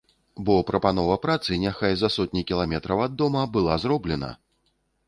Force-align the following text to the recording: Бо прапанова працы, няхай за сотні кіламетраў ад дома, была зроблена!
Бо 0.45 0.53
прапанова 0.69 1.17
працы, 1.27 1.53
няхай 1.65 1.93
за 2.01 2.11
сотні 2.17 2.45
кіламетраў 2.53 3.07
ад 3.09 3.13
дома, 3.21 3.49
была 3.59 3.79
зроблена! 3.87 4.37